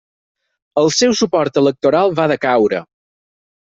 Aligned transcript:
El 0.83 0.89
seu 0.95 1.15
suport 1.21 1.61
electoral 1.65 2.19
va 2.23 2.29
decaure. 2.37 2.85